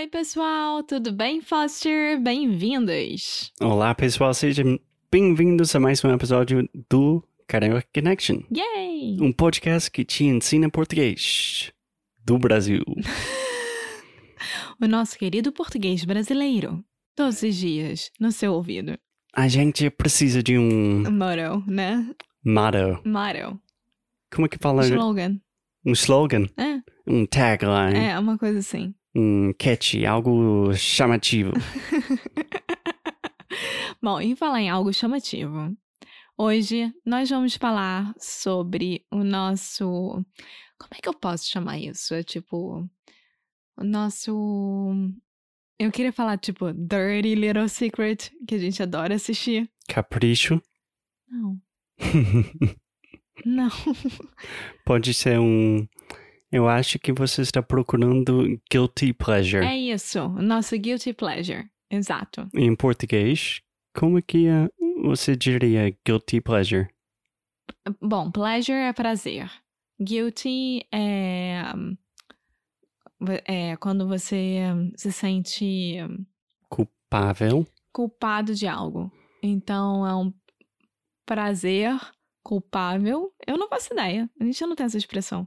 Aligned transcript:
Oi, 0.00 0.06
pessoal, 0.08 0.82
tudo 0.82 1.12
bem, 1.12 1.42
Foster? 1.42 2.18
Bem-vindos! 2.18 3.52
Olá, 3.60 3.94
pessoal, 3.94 4.32
sejam 4.32 4.80
bem-vindos 5.12 5.76
a 5.76 5.78
mais 5.78 6.02
um 6.02 6.10
episódio 6.10 6.66
do 6.88 7.22
Karaoke 7.46 7.86
Connection, 7.92 8.40
Yay! 8.50 9.18
um 9.20 9.30
podcast 9.30 9.90
que 9.90 10.02
te 10.02 10.24
ensina 10.24 10.70
português 10.70 11.70
do 12.24 12.38
Brasil. 12.38 12.82
O 14.80 14.86
nosso 14.88 15.18
querido 15.18 15.52
português 15.52 16.02
brasileiro, 16.06 16.82
todos 17.14 17.42
os 17.42 17.54
dias, 17.54 18.10
no 18.18 18.32
seu 18.32 18.54
ouvido. 18.54 18.98
A 19.34 19.48
gente 19.48 19.90
precisa 19.90 20.42
de 20.42 20.56
um 20.56 21.02
Motto, 21.10 21.62
né? 21.70 22.10
motto. 22.42 23.06
Motto. 23.06 23.60
Como 24.34 24.46
é 24.46 24.48
que 24.48 24.56
fala? 24.56 24.86
Slogan. 24.86 25.38
Um 25.84 25.92
slogan? 25.92 26.46
É, 26.56 26.80
Um 27.06 27.26
tagline? 27.26 27.98
é, 27.98 28.18
uma 28.18 28.38
coisa 28.38 28.60
assim. 28.60 28.94
Um 29.14 29.52
catchy, 29.58 30.06
algo 30.06 30.72
chamativo. 30.74 31.52
Bom, 34.02 34.20
em 34.20 34.36
falar 34.36 34.60
em 34.60 34.70
algo 34.70 34.92
chamativo, 34.92 35.76
hoje 36.38 36.92
nós 37.04 37.28
vamos 37.28 37.56
falar 37.56 38.14
sobre 38.18 39.04
o 39.10 39.24
nosso. 39.24 39.84
Como 40.78 40.94
é 40.94 41.00
que 41.02 41.08
eu 41.08 41.14
posso 41.14 41.50
chamar 41.50 41.78
isso? 41.78 42.14
É 42.14 42.22
tipo. 42.22 42.88
O 43.76 43.84
nosso. 43.84 44.32
Eu 45.78 45.90
queria 45.90 46.12
falar, 46.12 46.38
tipo, 46.38 46.72
Dirty 46.72 47.34
Little 47.34 47.68
Secret, 47.68 48.30
que 48.46 48.54
a 48.54 48.58
gente 48.58 48.82
adora 48.82 49.14
assistir. 49.14 49.68
Capricho. 49.88 50.62
Não. 51.28 51.58
Não. 53.44 53.70
Pode 54.84 55.14
ser 55.14 55.38
um. 55.38 55.86
Eu 56.52 56.68
acho 56.68 56.98
que 56.98 57.12
você 57.12 57.42
está 57.42 57.62
procurando 57.62 58.60
guilty 58.70 59.12
pleasure. 59.12 59.64
É 59.64 59.76
isso. 59.76 60.28
Nosso 60.28 60.76
Guilty 60.76 61.12
Pleasure. 61.12 61.68
Exato. 61.88 62.48
Em 62.54 62.74
português, 62.74 63.60
como 63.94 64.18
é 64.18 64.22
que 64.22 64.46
eh, 64.48 64.68
você 65.02 65.36
diria 65.36 65.96
guilty 66.04 66.40
pleasure? 66.40 66.88
Bom, 68.00 68.30
pleasure 68.30 68.76
é 68.78 68.92
prazer. 68.92 69.50
Guilty 70.00 70.86
é. 70.92 71.62
É 73.44 73.76
quando 73.76 74.08
você 74.08 74.62
se 74.96 75.12
sente 75.12 75.96
Culpável. 76.70 77.66
culpado 77.92 78.54
de 78.54 78.66
algo. 78.66 79.12
Então 79.42 80.06
é 80.06 80.14
um 80.16 80.32
prazer 81.26 81.94
culpável. 82.42 83.30
Eu 83.46 83.58
não 83.58 83.68
faço 83.68 83.92
ideia. 83.92 84.28
A 84.40 84.44
gente 84.44 84.64
não 84.66 84.74
tem 84.74 84.86
essa 84.86 84.96
expressão. 84.96 85.46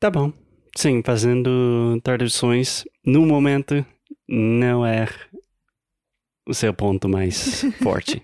Tá 0.00 0.10
bom. 0.10 0.32
Sim, 0.74 1.02
fazendo 1.04 2.00
traduções, 2.02 2.86
no 3.04 3.26
momento, 3.26 3.84
não 4.26 4.86
é 4.86 5.06
o 6.48 6.54
seu 6.54 6.72
ponto 6.72 7.06
mais 7.06 7.62
forte. 7.82 8.22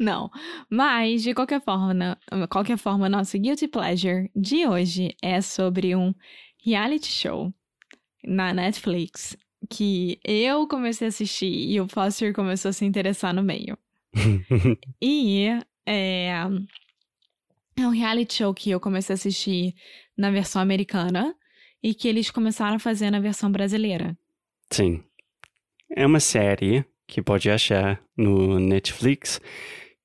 Não. 0.00 0.28
Mas, 0.68 1.22
de 1.22 1.32
qualquer 1.32 1.62
forma, 1.62 2.18
qualquer 2.48 2.76
forma, 2.76 3.08
nosso 3.08 3.38
Guilty 3.38 3.68
Pleasure 3.68 4.28
de 4.34 4.66
hoje 4.66 5.14
é 5.22 5.40
sobre 5.40 5.94
um 5.94 6.12
reality 6.64 7.06
show 7.06 7.54
na 8.24 8.52
Netflix 8.52 9.36
que 9.68 10.18
eu 10.24 10.66
comecei 10.66 11.06
a 11.06 11.10
assistir 11.10 11.70
e 11.70 11.80
o 11.80 11.86
Foster 11.86 12.34
começou 12.34 12.70
a 12.70 12.72
se 12.72 12.84
interessar 12.84 13.32
no 13.32 13.44
meio. 13.44 13.78
E 15.00 15.46
é, 15.86 16.32
é 17.76 17.86
um 17.86 17.90
reality 17.90 18.34
show 18.34 18.52
que 18.52 18.70
eu 18.70 18.80
comecei 18.80 19.14
a 19.14 19.14
assistir 19.14 19.74
na 20.16 20.30
versão 20.30 20.60
americana 20.60 21.34
e 21.82 21.94
que 21.94 22.08
eles 22.08 22.30
começaram 22.30 22.76
a 22.76 22.80
fazer 22.80 23.10
na 23.10 23.20
versão 23.20 23.50
brasileira. 23.50 24.16
Sim. 24.70 25.02
É 25.96 26.06
uma 26.06 26.20
série 26.20 26.84
que 27.06 27.22
pode 27.22 27.50
achar 27.50 28.00
no 28.16 28.60
Netflix 28.60 29.40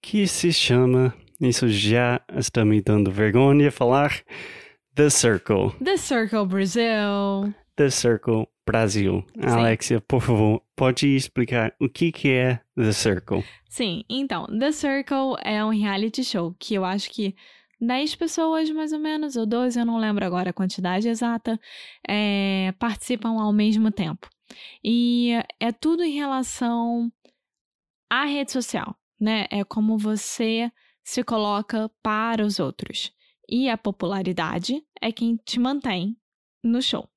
que 0.02 0.28
se 0.28 0.52
chama, 0.54 1.14
isso 1.42 1.68
já 1.68 2.22
está 2.36 2.64
me 2.64 2.82
dando 2.82 3.12
vergonha 3.12 3.72
falar, 3.72 4.24
The 4.96 5.10
Circle. 5.10 5.72
The 5.84 5.98
Circle 5.98 6.46
Brazil. 6.46 7.54
The 7.76 7.90
Circle 7.90 8.48
Brasil. 8.66 9.24
Alexia, 9.42 10.02
por 10.02 10.22
favor, 10.22 10.62
pode 10.76 11.08
explicar 11.16 11.76
o 11.80 11.88
que, 11.88 12.12
que 12.12 12.30
é 12.30 12.62
The 12.76 12.92
Circle? 12.92 13.44
Sim, 13.70 14.04
então, 14.10 14.46
The 14.48 14.72
Circle 14.72 15.36
é 15.44 15.64
um 15.64 15.70
reality 15.70 16.24
show 16.24 16.56
que 16.58 16.74
eu 16.74 16.84
acho 16.84 17.10
que 17.12 17.36
10 17.80 18.16
pessoas, 18.16 18.70
mais 18.72 18.92
ou 18.94 19.00
menos, 19.00 19.36
ou 19.36 19.46
12, 19.46 19.80
eu 19.80 19.86
não 19.86 19.98
lembro 19.98 20.26
agora 20.26 20.50
a 20.50 20.54
quantidade 20.54 21.08
exata, 21.08 21.60
é, 22.08 22.74
participam 22.80 23.42
ao 23.42 23.54
mesmo 23.54 23.92
tempo. 23.92 24.30
E 24.84 25.32
é 25.60 25.72
tudo 25.72 26.04
em 26.04 26.16
relação 26.16 27.12
à 28.10 28.26
rede 28.26 28.52
social, 28.52 28.96
né? 29.20 29.46
É 29.52 29.64
como 29.64 29.98
você 29.98 30.72
se 31.04 31.24
coloca 31.24 31.90
para 32.02 32.46
os 32.46 32.60
outros. 32.60 33.14
E 33.48 33.70
a 33.70 33.78
popularidade 33.78 34.84
é 35.02 35.12
quem 35.12 35.36
te 35.38 35.60
mantém 35.60 36.18
no 36.64 36.82
show. 36.82 37.08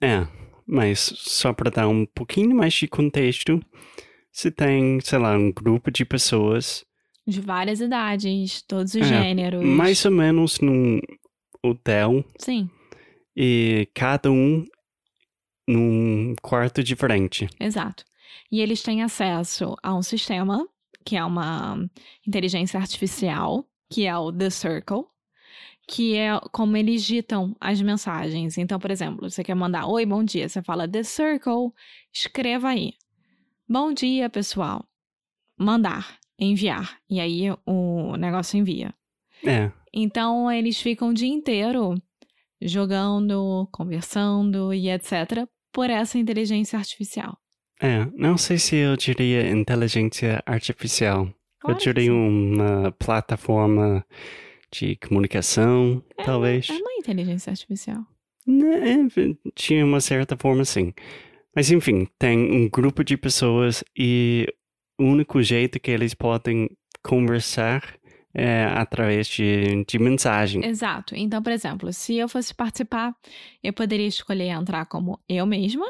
É, 0.00 0.26
mas 0.72 0.98
só 1.16 1.52
para 1.52 1.70
dar 1.70 1.86
um 1.88 2.06
pouquinho 2.06 2.56
mais 2.56 2.72
de 2.72 2.88
contexto, 2.88 3.60
se 4.32 4.50
tem, 4.50 4.98
sei 5.00 5.18
lá, 5.18 5.36
um 5.36 5.52
grupo 5.52 5.90
de 5.90 6.04
pessoas, 6.04 6.84
De 7.26 7.40
várias 7.40 7.80
idades, 7.80 8.62
todos 8.62 8.94
os 8.94 9.02
É, 9.02 9.04
gêneros. 9.04 9.62
mais 9.62 10.02
ou 10.06 10.10
menos 10.10 10.58
num 10.60 10.98
hotel, 11.62 12.24
Sim, 12.38 12.68
e 13.36 13.86
cada 13.94 14.30
um 14.32 14.64
num 15.68 16.34
quarto 16.42 16.82
diferente. 16.82 17.48
Exato. 17.60 18.04
E 18.50 18.60
eles 18.60 18.82
têm 18.82 19.02
acesso 19.02 19.76
a 19.82 19.94
um 19.94 20.02
sistema, 20.02 20.66
que 21.04 21.16
é 21.16 21.24
uma 21.24 21.78
inteligência 22.26 22.80
artificial, 22.80 23.64
que 23.90 24.06
é 24.06 24.16
o 24.16 24.32
The 24.32 24.50
Circle, 24.50 25.04
que 25.88 26.16
é 26.16 26.38
como 26.52 26.76
eles 26.76 27.04
ditam 27.04 27.56
as 27.60 27.80
mensagens. 27.80 28.56
Então, 28.58 28.78
por 28.78 28.90
exemplo, 28.90 29.28
você 29.28 29.42
quer 29.42 29.54
mandar 29.54 29.86
oi, 29.86 30.06
bom 30.06 30.22
dia, 30.24 30.48
você 30.48 30.62
fala 30.62 30.88
The 30.88 31.02
Circle, 31.02 31.72
escreva 32.12 32.68
aí. 32.68 32.94
Bom 33.68 33.92
dia, 33.92 34.28
pessoal. 34.30 34.84
Mandar, 35.58 36.18
enviar. 36.38 36.98
E 37.08 37.20
aí 37.20 37.44
o 37.66 38.16
negócio 38.16 38.58
envia. 38.58 38.94
É, 39.44 39.70
Então, 39.92 40.50
eles 40.50 40.80
ficam 40.80 41.08
o 41.10 41.14
dia 41.14 41.28
inteiro 41.28 41.94
jogando, 42.60 43.68
conversando 43.72 44.72
e 44.72 44.88
etc. 44.88 45.46
por 45.72 45.90
essa 45.90 46.18
inteligência 46.18 46.78
artificial. 46.78 47.36
é, 47.80 48.06
não 48.14 48.38
sei 48.38 48.58
se 48.58 48.76
eu 48.76 48.96
diria 48.96 49.50
inteligência 49.50 50.42
artificial. 50.46 51.28
Claro 51.60 51.76
eu 51.76 51.80
diria 51.80 52.12
uma 52.14 52.92
plataforma 52.92 54.04
de 54.72 54.96
comunicação, 54.96 56.02
É, 56.16 56.24
talvez. 56.24 56.68
É 56.70 56.72
uma 56.72 56.92
inteligência 56.98 57.50
artificial. 57.50 58.04
Né, 58.46 59.08
tinha 59.54 59.84
uma 59.84 60.00
certa 60.00 60.36
forma, 60.36 60.64
sim. 60.64 60.92
Mas 61.54 61.70
enfim, 61.70 62.08
tem 62.18 62.38
um 62.38 62.68
grupo 62.68 63.04
de 63.04 63.16
pessoas 63.16 63.84
e 63.96 64.46
o 64.98 65.04
único 65.04 65.42
jeito 65.42 65.78
que 65.78 65.90
eles 65.90 66.14
podem 66.14 66.68
conversar 67.04 67.82
é 68.34 68.64
através 68.64 69.26
de, 69.26 69.84
de 69.84 69.98
mensagem. 69.98 70.64
Exato. 70.64 71.14
Então, 71.14 71.42
por 71.42 71.52
exemplo, 71.52 71.92
se 71.92 72.16
eu 72.16 72.28
fosse 72.28 72.54
participar, 72.54 73.14
eu 73.62 73.72
poderia 73.72 74.06
escolher 74.06 74.48
entrar 74.48 74.86
como 74.86 75.20
eu 75.28 75.44
mesma 75.44 75.86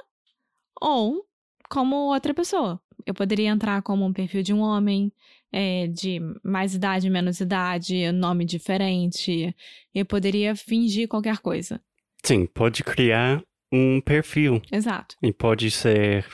ou 0.81 1.25
como 1.71 1.95
outra 2.13 2.35
pessoa. 2.35 2.81
Eu 3.07 3.15
poderia 3.15 3.49
entrar 3.49 3.81
como 3.83 4.05
um 4.05 4.13
perfil 4.13 4.43
de 4.43 4.53
um 4.53 4.61
homem, 4.61 5.13
é, 5.53 5.87
de 5.87 6.19
mais 6.43 6.75
idade, 6.75 7.11
menos 7.11 7.39
idade, 7.41 8.11
nome 8.11 8.45
diferente. 8.45 9.55
Eu 9.95 10.07
poderia 10.07 10.57
fingir 10.57 11.07
qualquer 11.07 11.39
coisa. 11.39 11.81
Sim, 12.25 12.47
pode 12.47 12.83
criar 12.83 13.45
um 13.71 14.01
perfil. 14.01 14.63
Exato. 14.71 15.17
E 15.23 15.33
pode 15.33 15.71
ser, 15.71 16.27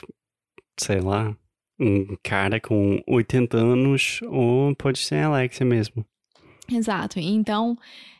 sei 0.79 1.01
lá, 1.01 1.35
um 1.79 2.15
cara 2.23 2.59
com 2.59 3.01
80 3.07 3.57
anos 3.57 4.19
ou 4.23 4.75
pode 4.75 4.99
ser 4.99 5.15
a 5.15 5.27
Alexia 5.27 5.65
mesmo. 5.65 6.05
Exato. 6.71 7.19
Então, 7.19 7.75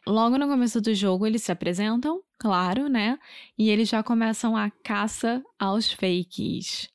logo 0.07 0.38
no 0.38 0.48
começo 0.48 0.81
do 0.81 0.94
jogo, 0.94 1.28
eles 1.28 1.44
se 1.44 1.51
apresentam, 1.51 2.22
claro, 2.40 2.88
né? 2.88 3.18
E 3.57 3.69
eles 3.69 3.88
já 3.88 4.01
começam 4.01 4.57
a 4.57 4.72
caça 4.84 5.44
aos 5.57 5.92
fakes. 5.92 6.90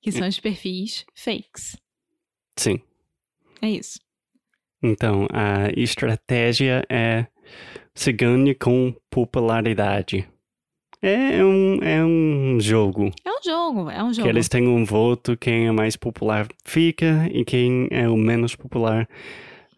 Que 0.00 0.10
são 0.10 0.26
os 0.26 0.40
perfis 0.40 1.04
fakes. 1.14 1.76
Sim. 2.56 2.80
É 3.62 3.68
isso. 3.68 4.00
Então, 4.82 5.26
a 5.32 5.70
estratégia 5.76 6.84
é 6.88 7.26
se 7.94 8.12
ganhe 8.12 8.54
com 8.54 8.94
popularidade. 9.10 10.26
É 11.02 11.42
um, 11.44 11.82
é 11.82 12.04
um 12.04 12.58
jogo. 12.60 13.10
É 13.24 13.30
um 13.30 13.42
jogo, 13.42 13.90
é 13.90 14.04
um 14.04 14.12
jogo. 14.12 14.22
Que 14.22 14.28
eles 14.28 14.48
têm 14.48 14.68
um 14.68 14.84
voto, 14.84 15.36
quem 15.36 15.66
é 15.66 15.72
mais 15.72 15.96
popular 15.96 16.46
fica 16.64 17.28
e 17.32 17.44
quem 17.44 17.88
é 17.90 18.08
o 18.08 18.16
menos 18.16 18.54
popular 18.54 19.08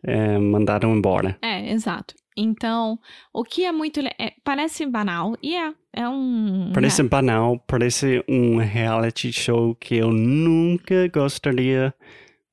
é 0.02 0.36
mandado 0.38 0.86
embora. 0.88 1.38
É, 1.40 1.72
exato. 1.72 2.14
Então, 2.36 2.98
o 3.32 3.44
que 3.44 3.64
é 3.64 3.72
muito. 3.72 4.00
É, 4.00 4.32
parece 4.42 4.86
banal, 4.86 5.36
e 5.42 5.54
é. 5.54 5.72
É 5.92 6.08
um. 6.08 6.70
Parece 6.72 7.02
é. 7.02 7.04
banal, 7.04 7.62
parece 7.66 8.24
um 8.26 8.56
reality 8.56 9.30
show 9.30 9.74
que 9.74 9.96
eu 9.96 10.10
nunca 10.10 11.06
gostaria, 11.08 11.94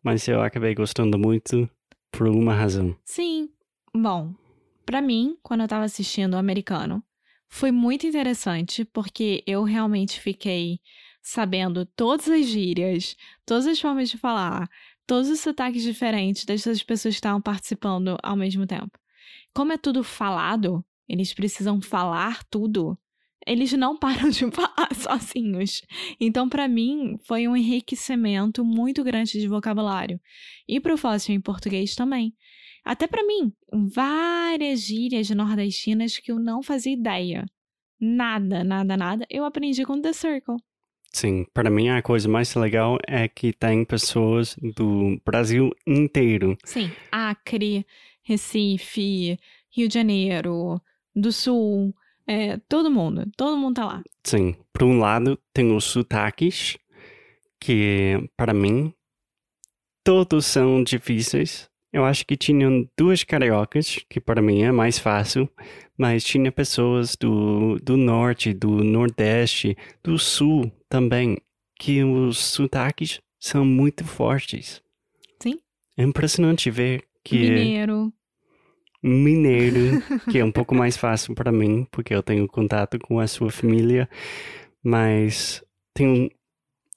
mas 0.04 0.28
eu 0.28 0.42
acabei 0.42 0.74
gostando 0.74 1.18
muito 1.18 1.70
por 2.12 2.28
uma 2.28 2.54
razão. 2.54 2.96
Sim. 3.06 3.50
Bom, 3.94 4.34
para 4.86 5.02
mim, 5.02 5.38
quando 5.42 5.62
eu 5.62 5.68
tava 5.68 5.86
assistindo 5.86 6.34
o 6.34 6.38
americano, 6.38 7.04
foi 7.48 7.72
muito 7.72 8.06
interessante 8.06 8.86
porque 8.86 9.44
eu 9.46 9.64
realmente 9.64 10.20
fiquei 10.20 10.80
sabendo 11.22 11.86
todas 11.86 12.30
as 12.30 12.46
gírias, 12.46 13.16
todas 13.46 13.68
as 13.68 13.80
formas 13.80 14.10
de 14.10 14.18
falar, 14.18 14.70
todos 15.06 15.30
os 15.30 15.40
sotaques 15.40 15.84
diferentes 15.84 16.46
dessas 16.46 16.84
pessoas 16.84 17.16
que 17.16 17.18
estavam 17.18 17.42
participando 17.42 18.18
ao 18.22 18.36
mesmo 18.36 18.66
tempo. 18.66 18.98
Como 19.54 19.74
é 19.74 19.78
tudo 19.78 20.04
falado, 20.04 20.86
eles 21.08 21.34
precisam 21.34 21.82
falar 21.82 22.44
tudo. 22.46 22.98
Eles 23.50 23.74
não 23.74 23.98
param 23.98 24.30
de 24.30 24.46
falar 24.54 24.94
sozinhos. 24.94 25.82
Então, 26.20 26.48
para 26.48 26.68
mim, 26.68 27.18
foi 27.26 27.48
um 27.48 27.58
enriquecimento 27.58 28.64
muito 28.64 29.04
grande 29.04 29.40
de 29.40 29.48
vocabulário. 29.48 30.22
E 30.68 30.80
pro 30.80 30.96
Fóssil 30.96 31.34
em 31.34 31.42
português 31.42 31.96
também. 31.96 32.32
Até 32.86 33.08
para 33.08 33.26
mim, 33.26 33.52
várias 33.74 34.82
gírias 34.82 35.32
nordestinas 35.32 36.18
que 36.20 36.32
eu 36.32 36.38
não 36.38 36.62
fazia 36.62 36.94
ideia. 36.94 37.46
Nada, 38.00 38.64
nada, 38.64 38.96
nada. 38.96 39.26
Eu 39.32 39.44
aprendi 39.44 39.84
com 39.84 40.00
The 40.00 40.14
Circle. 40.14 40.58
Sim, 41.12 41.44
para 41.52 41.72
mim 41.72 41.90
a 41.90 42.04
coisa 42.04 42.30
mais 42.30 42.54
legal 42.54 43.00
é 43.08 43.28
que 43.28 43.52
tem 43.52 43.84
pessoas 43.84 44.56
do 44.76 45.20
Brasil 45.26 45.72
inteiro. 45.88 46.56
Sim, 46.64 46.92
Acre, 47.12 47.84
Recife, 48.22 49.40
Rio 49.72 49.88
de 49.88 49.94
Janeiro, 49.96 50.80
do 51.16 51.32
Sul, 51.32 51.96
é, 52.30 52.58
todo 52.70 52.92
mundo, 52.92 53.28
todo 53.36 53.58
mundo 53.58 53.78
tá 53.78 53.86
lá. 53.86 54.04
Sim, 54.24 54.56
por 54.72 54.84
um 54.84 55.00
lado 55.00 55.36
tem 55.52 55.76
os 55.76 55.84
sotaques, 55.84 56.78
que 57.60 58.30
para 58.38 58.54
mim 58.54 58.94
todos 60.04 60.46
são 60.46 60.84
difíceis. 60.84 61.68
Eu 61.92 62.06
acho 62.06 62.24
que 62.24 62.38
tinham 62.38 62.88
duas 62.96 63.24
cariocas, 63.24 64.06
que 64.08 64.20
para 64.20 64.44
mim 64.44 64.62
é 64.62 64.72
mais 64.72 65.00
fácil, 65.00 65.50
mas 65.98 66.24
tinha 66.24 66.52
pessoas 66.52 67.16
do, 67.16 67.80
do 67.80 67.98
norte, 67.98 68.54
do 68.54 68.84
nordeste, 68.84 69.76
do 70.04 70.20
sul 70.20 70.72
também, 70.88 71.36
que 71.80 72.04
os 72.04 72.38
sotaques 72.38 73.20
são 73.40 73.66
muito 73.66 74.06
fortes. 74.06 74.84
Sim. 75.42 75.58
É 75.98 76.04
impressionante 76.04 76.70
ver 76.70 77.06
que. 77.24 77.40
Mineiro. 77.40 78.14
Mineiro, 79.02 80.02
que 80.30 80.40
é 80.40 80.46
um 80.46 80.52
pouco 80.52 80.76
mais 80.76 80.98
fácil 80.98 81.34
para 81.34 81.52
mim, 81.52 81.88
porque 81.92 82.14
eu 82.14 82.22
tenho 82.22 82.48
contato 82.48 83.00
com 83.00 83.20
a 83.20 83.28
sua 83.28 83.50
família, 83.52 84.10
mas 84.84 85.64
tem 85.94 86.32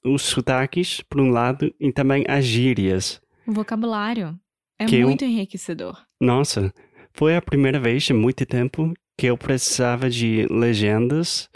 os 0.04 0.22
sotaques, 0.22 1.00
por 1.08 1.20
um 1.20 1.30
lado, 1.30 1.72
e 1.78 1.92
também 1.92 2.24
as 2.28 2.44
gírias. 2.44 3.20
O 3.46 3.52
vocabulário. 3.52 4.38
É 4.78 4.86
Que 4.86 4.96
eu- 4.96 5.08
muito 5.08 5.24
enriquecedor. 5.24 5.96
Nossa, 6.20 6.72
foi 7.12 7.36
a 7.36 7.42
primeira 7.42 7.78
vez 7.78 8.08
em 8.10 8.14
muito 8.14 8.44
tempo 8.44 8.92
que 9.16 9.26
eu 9.26 9.36
precisava 9.38 10.10
de 10.10 10.46
legendas, 10.50 11.48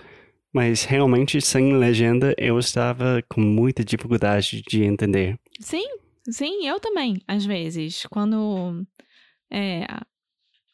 mas 0.53 0.85
realmente 0.85 1.41
sem 1.41 1.77
legenda 1.77 2.35
eu 2.39 2.59
estava 2.59 3.23
com 3.29 3.41
muita 3.41 3.85
dificuldade 3.85 4.63
de 4.69 4.85
entender. 4.85 5.39
Sim, 5.61 5.87
sim, 6.31 6.67
eu 6.69 6.79
também, 6.79 7.21
às 7.27 7.45
vezes. 7.45 8.07
Quando. 8.11 8.87
É, 9.51 9.87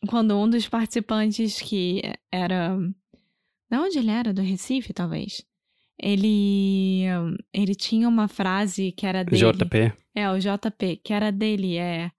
quando 0.08 0.36
um 0.38 0.48
dos 0.48 0.68
participantes 0.68 1.60
que 1.60 2.02
era. 2.30 2.76
De 3.70 3.76
onde 3.76 3.98
ele 3.98 4.10
era? 4.10 4.32
Do 4.32 4.42
Recife, 4.42 4.92
talvez? 4.92 5.44
Ele. 5.98 7.04
Ele 7.52 7.74
tinha 7.74 8.08
uma 8.08 8.28
frase 8.28 8.92
que 8.92 9.06
era 9.06 9.24
dele. 9.24 9.52
JP, 9.52 9.92
É, 10.14 10.30
o 10.30 10.38
JP, 10.38 10.96
que 10.96 11.12
era 11.12 11.30
dele, 11.30 11.76
é. 11.76 12.10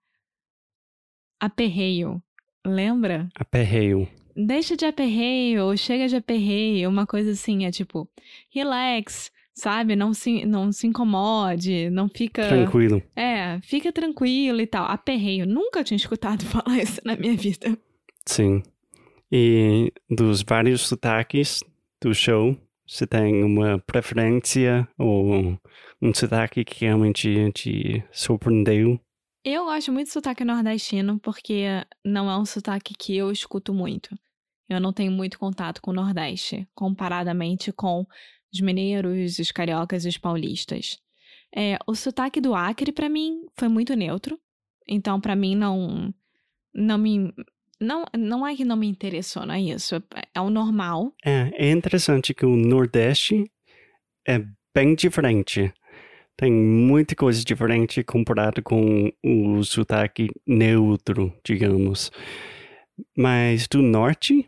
Aperreio. 1.40 2.22
Lembra? 2.66 3.28
aperreio. 3.34 4.08
Deixa 4.34 4.76
de 4.76 4.84
aperreio, 4.84 5.64
ou 5.64 5.76
chega 5.76 6.08
de 6.08 6.16
aperreio, 6.16 6.88
uma 6.88 7.06
coisa 7.06 7.30
assim, 7.32 7.66
é 7.66 7.70
tipo, 7.70 8.08
relax, 8.50 9.30
sabe? 9.54 9.94
Não 9.94 10.12
se, 10.12 10.44
não 10.44 10.72
se 10.72 10.86
incomode, 10.86 11.88
não 11.90 12.08
fica. 12.08 12.48
Tranquilo. 12.48 13.02
É, 13.14 13.60
fica 13.62 13.92
tranquilo 13.92 14.60
e 14.60 14.66
tal. 14.66 14.86
Aperreio. 14.86 15.46
Nunca 15.46 15.84
tinha 15.84 15.96
escutado 15.96 16.44
falar 16.46 16.78
isso 16.78 17.00
na 17.04 17.16
minha 17.16 17.36
vida. 17.36 17.78
Sim. 18.26 18.62
E 19.30 19.92
dos 20.10 20.42
vários 20.42 20.82
sotaques 20.82 21.62
do 22.02 22.14
show, 22.14 22.56
você 22.86 23.06
tem 23.06 23.42
uma 23.42 23.78
preferência 23.78 24.86
ou 24.98 25.58
um 26.02 26.14
sotaque 26.14 26.64
que 26.64 26.84
realmente 26.84 27.50
te 27.52 28.04
surpreendeu? 28.12 29.00
Eu 29.44 29.64
gosto 29.64 29.92
muito 29.92 30.08
do 30.08 30.12
sotaque 30.12 30.44
nordestino 30.44 31.18
porque 31.18 31.64
não 32.04 32.30
é 32.30 32.38
um 32.38 32.44
sotaque 32.44 32.94
que 32.94 33.16
eu 33.16 33.30
escuto 33.30 33.74
muito. 33.74 34.16
Eu 34.68 34.80
não 34.80 34.92
tenho 34.92 35.12
muito 35.12 35.38
contato 35.38 35.82
com 35.82 35.90
o 35.90 35.94
Nordeste, 35.94 36.66
comparadamente 36.74 37.70
com 37.70 38.06
os 38.54 38.60
mineiros, 38.60 39.38
os 39.38 39.50
cariocas 39.50 40.04
e 40.04 40.08
os 40.08 40.18
paulistas. 40.18 40.98
É, 41.54 41.78
o 41.86 41.94
sotaque 41.94 42.40
do 42.40 42.54
Acre, 42.54 42.92
pra 42.92 43.08
mim, 43.08 43.46
foi 43.56 43.68
muito 43.68 43.94
neutro. 43.94 44.38
Então, 44.88 45.20
pra 45.20 45.36
mim, 45.36 45.54
não. 45.54 46.12
Não 46.74 46.98
me. 46.98 47.32
Não, 47.80 48.04
não 48.16 48.46
é 48.46 48.54
que 48.54 48.64
não 48.64 48.76
me 48.76 48.86
interessou, 48.86 49.44
não 49.44 49.54
é 49.54 49.60
isso. 49.60 49.96
É, 49.96 50.22
é 50.34 50.40
o 50.40 50.50
normal. 50.50 51.12
É, 51.24 51.50
é 51.66 51.70
interessante 51.70 52.32
que 52.32 52.46
o 52.46 52.56
Nordeste 52.56 53.50
é 54.26 54.44
bem 54.74 54.94
diferente. 54.94 55.72
Tem 56.36 56.50
muita 56.50 57.14
coisa 57.14 57.44
diferente 57.44 58.02
comparado 58.02 58.60
com 58.62 59.12
o 59.22 59.62
sotaque 59.62 60.28
neutro, 60.46 61.32
digamos. 61.44 62.10
Mas 63.16 63.68
do 63.68 63.80
Norte 63.82 64.44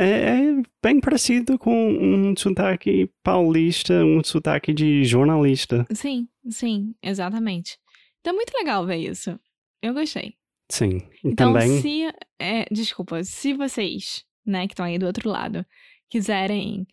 é, 0.00 0.30
é 0.30 0.62
bem 0.82 0.98
parecido 0.98 1.58
com 1.58 1.92
um 1.92 2.34
sotaque 2.36 3.10
paulista, 3.22 4.04
um 4.04 4.24
sotaque 4.24 4.72
de 4.72 5.04
jornalista. 5.04 5.86
Sim, 5.92 6.26
sim, 6.48 6.94
exatamente. 7.02 7.78
Então, 8.20 8.32
é 8.32 8.36
muito 8.36 8.52
legal 8.56 8.86
ver 8.86 8.96
isso. 8.96 9.38
Eu 9.82 9.92
gostei. 9.92 10.34
Sim. 10.70 11.02
Então, 11.24 11.52
também. 11.52 11.80
se. 11.80 12.08
é, 12.38 12.64
desculpa, 12.70 13.22
se 13.24 13.52
vocês, 13.52 14.24
né, 14.46 14.66
que 14.66 14.72
estão 14.72 14.86
aí 14.86 14.98
do 14.98 15.06
outro 15.06 15.28
lado, 15.28 15.66
quiserem 16.08 16.86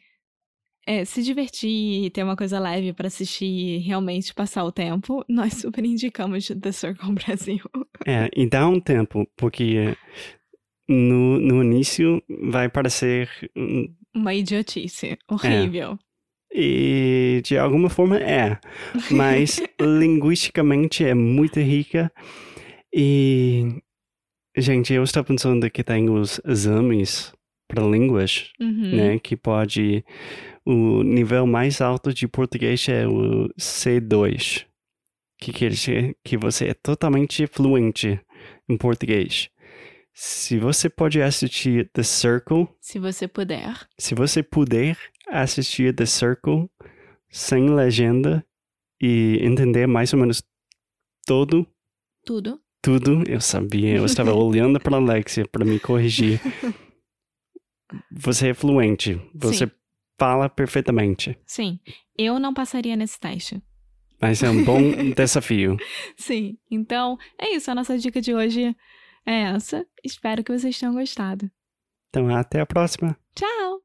é, 0.86 1.04
se 1.04 1.22
divertir, 1.22 2.10
ter 2.12 2.24
uma 2.24 2.38
coisa 2.38 2.58
leve 2.60 2.94
pra 2.94 3.08
assistir 3.08 3.46
e 3.46 3.78
realmente 3.80 4.34
passar 4.34 4.64
o 4.64 4.72
tempo, 4.72 5.24
nós 5.28 5.54
super 5.56 5.84
indicamos 5.86 6.48
The 6.48 6.72
Circle 6.72 7.14
Brasil. 7.14 7.60
É, 8.06 8.30
e 8.36 8.50
dá 8.50 8.68
um 8.68 8.80
tempo, 8.80 9.28
porque 9.36 9.96
no, 10.88 11.40
no 11.40 11.64
início 11.64 12.22
vai 12.44 12.70
parecer. 12.70 13.30
Uma 14.16 14.34
idiotice 14.34 15.18
horrível. 15.30 15.98
E 16.54 17.42
de 17.44 17.58
alguma 17.58 17.90
forma 17.90 18.18
é. 18.18 18.58
Mas 19.12 19.62
linguisticamente 19.82 21.04
é 21.04 21.14
muito 21.14 21.60
rica. 21.60 22.12
E. 22.94 23.82
Gente, 24.56 24.92
eu 24.94 25.04
estou 25.04 25.24
pensando 25.24 25.70
que 25.70 25.84
tem 25.84 26.10
os 26.10 26.42
exames 26.46 27.32
para 27.68 27.84
línguas, 27.84 28.52
Uhum. 28.60 28.96
né? 28.96 29.20
Que 29.20 29.36
pode. 29.36 30.04
O 30.66 31.04
nível 31.04 31.46
mais 31.46 31.80
alto 31.80 32.14
de 32.14 32.28
português 32.28 32.88
é 32.90 33.08
o 33.08 33.48
C2. 33.60 34.66
que 35.40 35.54
quer 35.54 35.70
dizer 35.70 36.18
que 36.26 36.36
você 36.38 36.70
é 36.70 36.74
totalmente 36.74 37.46
fluente 37.46 38.20
em 38.68 38.76
português. 38.76 39.50
Se 40.20 40.58
você 40.58 40.90
pode 40.90 41.22
assistir 41.22 41.92
The 41.94 42.02
Circle, 42.02 42.68
Se 42.82 42.98
você 42.98 43.28
puder. 43.28 43.88
se 44.00 44.16
você 44.16 44.42
puder 44.42 44.98
assistir 45.28 45.94
The 45.96 46.08
Circle 46.08 46.68
sem 47.30 47.70
legenda 47.70 48.44
e 49.00 49.38
entender 49.44 49.86
mais 49.86 50.12
ou 50.14 50.20
menos 50.20 50.42
todo, 51.24 51.68
Tudo. 52.26 52.60
tudo, 52.82 53.24
eu 53.30 53.40
sabia, 53.40 53.96
eu 53.96 54.06
estava 54.06 54.34
olhando 54.34 54.80
para 54.80 54.96
a 54.98 55.00
Alexia 55.00 55.46
para 55.48 55.64
me 55.64 55.80
corrigir. 55.80 56.42
Você 58.12 58.50
é 58.50 58.54
fluente, 58.56 59.22
você 59.34 59.66
Sim. 59.68 59.72
fala 60.20 60.50
perfeitamente, 60.50 61.38
Sim. 61.46 61.80
Eu 62.18 62.40
não 62.40 62.54
passaria 62.56 62.96
nesse 62.96 63.20
teste. 63.20 63.62
mas 64.20 64.42
é 64.42 64.50
um 64.50 64.64
bom 64.64 64.82
desafio. 65.16 65.78
Sim. 66.18 66.58
Então, 66.72 67.18
é 67.40 67.54
isso. 67.56 67.70
A 67.72 67.76
nossa 67.76 67.96
dica 68.00 68.20
de 68.20 68.34
hoje 68.34 68.76
é 69.28 69.42
essa. 69.42 69.86
Espero 70.04 70.44
que 70.44 70.58
vocês 70.58 70.80
tenham 70.80 70.96
gostado. 70.96 71.52
Então, 72.10 72.34
até 72.34 72.62
a 72.62 72.66
próxima. 72.66 73.16
Tchau! 73.36 73.82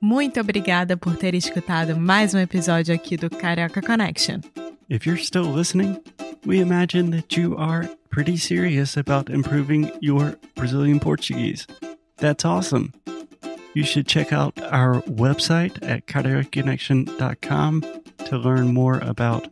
Muito 0.00 0.40
obrigada 0.40 0.96
por 0.96 1.16
ter 1.16 1.34
escutado 1.34 1.96
mais 1.96 2.34
um 2.34 2.38
episódio 2.38 2.94
aqui 2.94 3.16
do 3.16 3.28
Carioca 3.28 3.80
Connection. 3.82 4.40
If 4.88 5.06
you're 5.06 5.22
still 5.22 5.52
listening, 5.52 6.00
we 6.44 6.60
imagine 6.60 7.10
that 7.10 7.38
you 7.38 7.56
are 7.56 7.88
pretty 8.10 8.36
serious 8.36 8.96
about 8.96 9.30
improving 9.30 9.92
your 10.00 10.36
Brazilian 10.54 10.98
Portuguese. 10.98 11.66
That's 12.16 12.44
awesome. 12.44 12.92
You 13.74 13.84
should 13.84 14.06
check 14.06 14.32
out 14.32 14.60
our 14.60 15.02
website 15.02 15.78
at 15.82 16.06
karaokeconnection.com 16.06 17.82
to 18.26 18.38
learn 18.38 18.74
more 18.74 18.98
about 18.98 19.51